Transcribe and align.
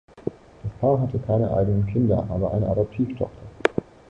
Das 0.63 0.71
Paar 0.79 0.99
hatte 0.99 1.19
keine 1.19 1.55
eigenen 1.55 1.85
Kinder, 1.85 2.25
aber 2.27 2.55
eine 2.55 2.67
Adoptivtochter. 2.67 3.29